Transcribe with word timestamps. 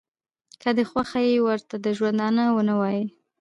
که 0.61 0.69
دې 0.77 0.83
خوښه 0.89 1.19
ي 1.33 1.37
ورته 1.47 1.75
د 1.79 1.87
ژوندانه 1.97 2.43
ونه 2.55 2.73
وایه. 2.79 3.03